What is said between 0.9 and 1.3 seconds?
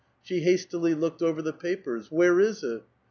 looked